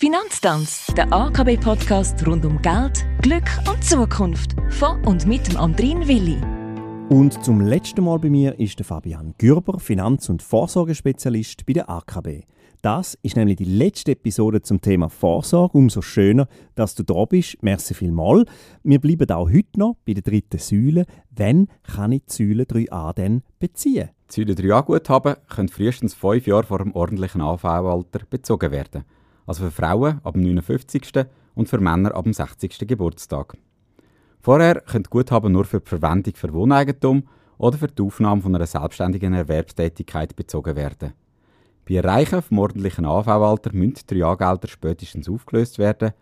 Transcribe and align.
Finanztanz, 0.00 0.86
der 0.96 1.12
AKB-Podcast 1.12 2.24
rund 2.24 2.44
um 2.44 2.62
Geld, 2.62 3.04
Glück 3.20 3.50
und 3.68 3.82
Zukunft. 3.82 4.54
Von 4.70 5.04
und 5.04 5.26
mit 5.26 5.48
dem 5.48 5.56
Andrin 5.56 6.06
Willi. 6.06 6.38
Und 7.08 7.44
zum 7.44 7.60
letzten 7.60 8.04
Mal 8.04 8.20
bei 8.20 8.30
mir 8.30 8.60
ist 8.60 8.78
der 8.78 8.86
Fabian 8.86 9.34
Gürber, 9.38 9.80
Finanz- 9.80 10.28
und 10.28 10.40
Vorsorgespezialist 10.40 11.66
bei 11.66 11.72
der 11.72 11.90
AKB. 11.90 12.44
Das 12.80 13.18
ist 13.22 13.34
nämlich 13.34 13.56
die 13.56 13.64
letzte 13.64 14.12
Episode 14.12 14.62
zum 14.62 14.80
Thema 14.80 15.08
Vorsorge. 15.08 15.76
Umso 15.76 16.00
schöner, 16.00 16.46
dass 16.76 16.94
du 16.94 17.02
da 17.02 17.24
bist. 17.24 17.60
Merci 17.62 17.92
vielmals. 17.92 18.48
Wir 18.84 19.00
bleiben 19.00 19.28
auch 19.32 19.50
heute 19.50 19.80
noch 19.80 19.96
bei 20.06 20.14
der 20.14 20.22
dritten 20.22 20.58
Säule. 20.58 21.06
Wann 21.34 21.66
kann 21.82 22.12
ich 22.12 22.22
die 22.26 22.34
Säule 22.34 22.62
3a 22.62 23.14
denn 23.14 23.42
beziehen? 23.58 24.10
Die 24.30 24.44
Säule 24.44 24.52
3a 24.52 24.80
Guthaben 24.84 25.34
können 25.48 25.68
frühestens 25.68 26.14
fünf 26.14 26.46
Jahre 26.46 26.62
vor 26.62 26.78
dem 26.78 26.94
ordentlichen 26.94 27.40
AV-Alter 27.40 28.20
bezogen 28.30 28.70
werden. 28.70 29.02
Also 29.48 29.64
für 29.64 29.70
Frauen 29.70 30.20
ab 30.24 30.34
dem 30.34 30.42
59. 30.42 31.24
und 31.54 31.70
für 31.70 31.80
Männer 31.80 32.14
ab 32.14 32.24
dem 32.24 32.34
60. 32.34 32.86
Geburtstag. 32.86 33.56
Vorher 34.42 34.82
können 34.82 35.04
Guthaben 35.08 35.54
nur 35.54 35.64
für 35.64 35.80
die 35.80 35.88
Verwendung 35.88 36.34
für 36.34 36.52
Wohneigentum 36.52 37.22
oder 37.56 37.78
für 37.78 37.88
die 37.88 38.02
Aufnahme 38.02 38.42
von 38.42 38.54
einer 38.54 38.66
selbstständigen 38.66 39.32
Erwerbstätigkeit 39.32 40.36
bezogen 40.36 40.76
werden. 40.76 41.14
Bei 41.88 41.94
Erreichen 41.94 42.42
vom 42.42 42.58
ordentlichen 42.58 43.06
AV-Alter 43.06 43.72
müssen 43.72 43.94
die 44.10 44.16
3A-Gelder 44.16 44.68
spätestens 44.68 45.30
aufgelöst 45.30 45.78
werden, 45.78 46.12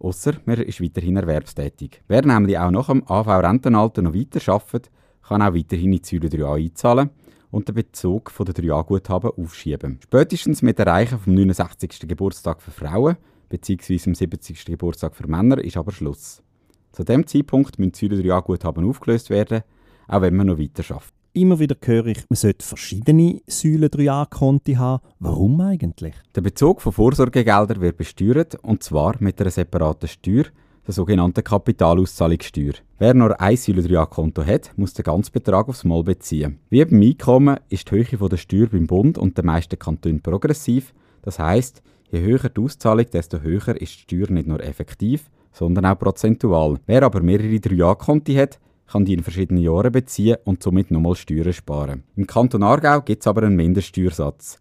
außer 0.00 0.32
man 0.44 0.56
ist 0.56 0.82
weiterhin 0.82 1.14
erwerbstätig. 1.14 2.02
Wer 2.08 2.26
nämlich 2.26 2.58
auch 2.58 2.72
nach 2.72 2.88
dem 2.88 3.08
AV-Rentenalter 3.08 4.02
noch 4.02 4.12
weiter 4.12 4.52
arbeitet, 4.52 4.90
kann 5.22 5.40
auch 5.40 5.54
weiterhin 5.54 5.92
in 5.92 6.00
die 6.02 6.08
Säule 6.08 6.26
3a 6.26 6.56
einzahlen 6.56 7.10
und 7.52 7.68
den 7.68 7.76
Bezug 7.76 8.32
von 8.32 8.46
der 8.46 8.54
3A-Guthaben 8.56 9.30
aufschieben. 9.36 10.00
Spätestens 10.02 10.62
mit 10.62 10.80
Erreichen 10.80 11.18
vom 11.20 11.34
69. 11.34 12.08
Geburtstag 12.08 12.60
für 12.60 12.72
Frauen 12.72 13.16
bzw. 13.50 13.98
dem 13.98 14.14
70. 14.16 14.64
Geburtstag 14.64 15.14
für 15.14 15.28
Männer 15.28 15.58
ist 15.58 15.76
aber 15.76 15.92
Schluss. 15.92 16.42
Zu 16.90 17.04
dem 17.04 17.26
Zeitpunkt 17.26 17.78
müssen 17.78 17.92
die 17.92 18.08
Säule 18.08 18.22
3A-Guthaben 18.22 18.88
aufgelöst 18.88 19.30
werden, 19.30 19.62
auch 20.08 20.22
wenn 20.22 20.34
man 20.34 20.48
noch 20.48 20.58
weiter 20.58 20.82
schafft. 20.82 21.14
Immer 21.34 21.58
wieder 21.58 21.76
höre 21.82 22.06
ich, 22.06 22.24
man 22.28 22.36
sollte 22.36 22.66
verschiedene 22.66 23.40
Säule 23.46 23.86
3a-Konti 23.86 24.74
haben. 24.74 25.02
Warum 25.18 25.60
eigentlich? 25.60 26.14
Der 26.34 26.42
Bezug 26.42 26.82
von 26.82 26.92
Vorsorgegeldern 26.92 27.80
wird 27.80 27.96
besteuert, 27.96 28.56
und 28.62 28.82
zwar 28.82 29.16
mit 29.20 29.40
einer 29.40 29.50
separaten 29.50 30.08
Steuer, 30.08 30.44
der 30.86 30.94
sogenannten 30.94 31.44
Kapitalauszahlungssteuer. 31.44 32.74
Wer 32.98 33.14
nur 33.14 33.40
ein 33.40 33.56
Säule 33.56 33.82
3a-Konto 33.82 34.44
hat, 34.44 34.72
muss 34.76 34.94
den 34.94 35.04
ganzen 35.04 35.32
Betrag 35.32 35.68
aufs 35.68 35.84
Mal 35.84 36.02
beziehen. 36.02 36.58
Wie 36.70 36.84
beim 36.84 37.00
Einkommen 37.00 37.58
ist 37.68 37.90
die 37.90 37.96
Höhe 37.96 38.28
der 38.28 38.36
Steuer 38.36 38.66
beim 38.66 38.86
Bund 38.86 39.18
und 39.18 39.38
den 39.38 39.46
meisten 39.46 39.78
Kantonen 39.78 40.22
progressiv. 40.22 40.92
Das 41.22 41.38
heißt, 41.38 41.82
je 42.10 42.20
höher 42.20 42.48
die 42.48 42.60
Auszahlung, 42.60 43.06
desto 43.12 43.40
höher 43.40 43.80
ist 43.80 44.10
die 44.10 44.16
Steuer 44.16 44.30
nicht 44.30 44.48
nur 44.48 44.62
effektiv, 44.62 45.30
sondern 45.52 45.86
auch 45.86 45.98
prozentual. 45.98 46.78
Wer 46.86 47.04
aber 47.04 47.22
mehrere 47.22 47.56
3a-Konti 47.56 48.34
hat, 48.34 48.58
kann 48.86 49.04
die 49.04 49.14
in 49.14 49.22
verschiedenen 49.22 49.62
Jahren 49.62 49.92
beziehen 49.92 50.36
und 50.44 50.62
somit 50.62 50.90
nochmal 50.90 51.14
Steuern 51.14 51.52
sparen. 51.52 52.02
Im 52.16 52.26
Kanton 52.26 52.62
Aargau 52.62 53.00
gibt 53.00 53.22
es 53.22 53.26
aber 53.26 53.42
einen 53.42 53.56
Mindeststeuersatz. 53.56 54.58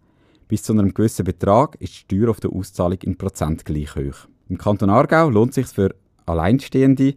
Bis 0.48 0.64
zu 0.64 0.74
einem 0.74 0.94
gewissen 0.94 1.26
Betrag 1.26 1.76
ist 1.80 1.94
die 1.94 2.18
Steuer 2.18 2.30
auf 2.30 2.40
der 2.40 2.52
Auszahlung 2.52 3.00
in 3.02 3.18
Prozent 3.18 3.66
gleich 3.66 3.96
hoch. 3.96 4.28
Im 4.50 4.58
Kanton 4.58 4.90
Aargau 4.90 5.30
lohnt 5.30 5.52
es 5.52 5.56
sich 5.56 5.68
für 5.68 5.96
Alleinstehende 6.32 7.16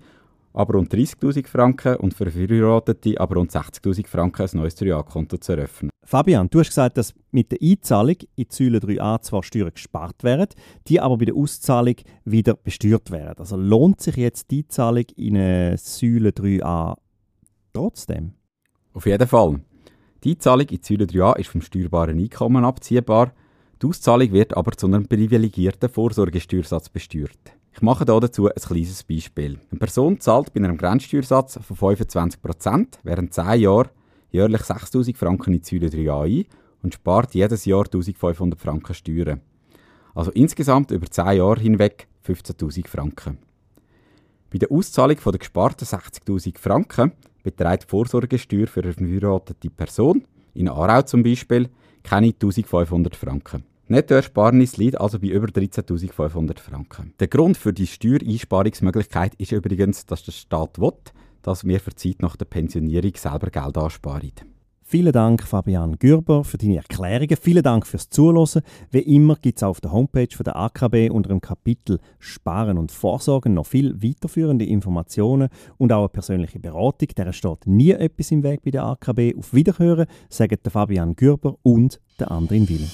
aber 0.54 0.74
rund 0.74 0.94
30.000 0.94 1.48
Franken 1.48 1.96
und 1.96 2.14
für 2.14 2.30
Verheiratete 2.30 3.20
aber 3.20 3.36
rund 3.36 3.50
60.000 3.50 4.06
Franken 4.06 4.42
ein 4.42 4.50
neues 4.52 4.76
3A-Konto 4.76 5.36
zu 5.38 5.52
eröffnen. 5.52 5.90
Fabian, 6.04 6.48
du 6.48 6.60
hast 6.60 6.68
gesagt, 6.68 6.96
dass 6.96 7.12
mit 7.32 7.50
der 7.50 7.58
Einzahlung 7.60 8.16
in 8.36 8.44
die 8.44 8.54
Säule 8.54 8.78
3a 8.78 9.20
zwar 9.20 9.42
Steuern 9.42 9.72
gespart 9.74 10.22
werden, 10.22 10.48
die 10.86 11.00
aber 11.00 11.18
bei 11.18 11.24
der 11.24 11.34
Auszahlung 11.34 11.96
wieder 12.24 12.54
besteuert 12.54 13.10
werden. 13.10 13.38
Also 13.38 13.56
lohnt 13.56 14.00
sich 14.00 14.16
jetzt 14.16 14.50
die 14.50 14.62
Einzahlung 14.62 15.06
in 15.16 15.36
eine 15.36 15.76
Säule 15.76 16.30
3a 16.30 16.96
trotzdem? 17.72 18.34
Auf 18.92 19.06
jeden 19.06 19.26
Fall. 19.26 19.60
Die 20.22 20.32
Einzahlung 20.32 20.68
in 20.68 20.78
die 20.78 20.84
Säule 20.84 21.06
3a 21.06 21.36
ist 21.38 21.48
vom 21.48 21.62
steuerbaren 21.62 22.18
Einkommen 22.18 22.64
abziehbar, 22.64 23.32
die 23.82 23.86
Auszahlung 23.86 24.30
wird 24.30 24.56
aber 24.56 24.72
zu 24.72 24.86
einem 24.86 25.06
privilegierten 25.08 25.88
Vorsorgesteuersatz 25.88 26.90
besteuert. 26.90 27.56
Ich 27.76 27.82
mache 27.82 28.04
dazu 28.04 28.46
ein 28.46 28.54
kleines 28.54 29.02
Beispiel. 29.02 29.58
Eine 29.68 29.78
Person 29.80 30.20
zahlt 30.20 30.54
bei 30.54 30.60
einem 30.62 30.76
Grenzsteuersatz 30.76 31.58
von 31.60 31.96
25% 31.96 32.86
während 33.02 33.34
10 33.34 33.60
Jahren 33.62 33.88
jährlich 34.30 34.60
6'000 34.60 35.16
Franken 35.16 35.54
in 35.54 35.62
Säule 35.64 35.88
3a 35.88 36.24
ein 36.24 36.44
und 36.84 36.94
spart 36.94 37.34
jedes 37.34 37.64
Jahr 37.64 37.82
1'500 37.86 38.56
Franken 38.58 38.94
Steuern. 38.94 39.40
Also 40.14 40.30
insgesamt 40.30 40.92
über 40.92 41.10
10 41.10 41.38
Jahre 41.38 41.58
hinweg 41.58 42.06
15'000 42.24 42.86
Franken. 42.86 43.38
Bei 44.52 44.58
der 44.58 44.70
Auszahlung 44.70 45.18
der 45.20 45.32
gesparten 45.32 45.84
60'000 45.84 46.56
Franken 46.58 47.10
beträgt 47.42 47.82
die 47.82 47.88
Vorsorgesteuer 47.88 48.68
für 48.68 48.84
eine 48.84 48.92
verheiratete 48.92 49.70
Person, 49.70 50.24
in 50.54 50.68
Aarau 50.68 51.02
zum 51.02 51.24
Beispiel, 51.24 51.68
keine 52.04 52.28
1500 52.28 53.16
Franken. 53.16 53.64
Nettoersparnis 53.86 54.78
liegt 54.78 54.98
also 54.98 55.18
bei 55.18 55.26
über 55.26 55.46
13.500 55.46 56.58
Franken. 56.58 57.12
Der 57.20 57.28
Grund 57.28 57.58
für 57.58 57.74
die 57.74 57.86
Steuereinsparungsmöglichkeit 57.86 59.34
ist 59.34 59.52
übrigens, 59.52 60.06
dass 60.06 60.22
der 60.22 60.32
Staat 60.32 60.78
will, 60.78 60.92
dass 61.42 61.64
wir 61.66 61.80
für 61.80 61.90
die 61.90 61.96
Zeit 61.96 62.22
nach 62.22 62.36
der 62.36 62.46
Pensionierung 62.46 63.12
selber 63.14 63.50
Geld 63.50 63.76
ansparen. 63.76 64.32
Vielen 64.86 65.12
Dank, 65.12 65.42
Fabian 65.42 65.98
Gürber, 65.98 66.44
für 66.44 66.56
deine 66.56 66.76
Erklärungen. 66.76 67.36
Vielen 67.40 67.62
Dank 67.62 67.86
fürs 67.86 68.08
Zuhören. 68.10 68.62
Wie 68.90 69.00
immer 69.00 69.36
gibt 69.36 69.58
es 69.58 69.62
auf 69.62 69.80
der 69.80 69.92
Homepage 69.92 70.34
von 70.34 70.44
der 70.44 70.56
AKB 70.56 71.10
unter 71.10 71.28
dem 71.28 71.40
Kapitel 71.40 72.00
Sparen 72.18 72.78
und 72.78 72.92
Vorsorgen 72.92 73.54
noch 73.54 73.66
viel 73.66 74.02
weiterführende 74.02 74.64
Informationen 74.66 75.48
und 75.78 75.92
auch 75.92 76.00
eine 76.00 76.08
persönliche 76.10 76.60
Beratung. 76.60 77.08
Der 77.16 77.32
steht 77.32 77.66
nie 77.66 77.92
etwas 77.92 78.30
im 78.30 78.42
Weg 78.42 78.62
bei 78.62 78.70
der 78.70 78.84
AKB. 78.84 79.34
Auf 79.36 79.52
Wiederhören 79.52 80.06
sagen 80.28 80.58
der 80.62 80.70
Fabian 80.70 81.16
Gürber 81.16 81.56
und 81.62 82.00
der 82.18 82.30
Andrin 82.30 82.68
Wille. 82.68 82.88